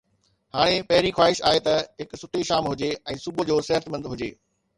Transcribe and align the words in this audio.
هاڻي، 0.55 0.77
پهرين 0.91 1.13
خواهش 1.17 1.41
آهي 1.49 1.59
ته 1.67 1.75
هڪ 1.99 2.19
سٺي 2.23 2.41
شام 2.49 2.71
هجي 2.73 2.91
۽ 3.15 3.19
صبح 3.27 3.49
جو 3.53 3.61
صحتمند 3.71 4.11
هجي. 4.17 4.33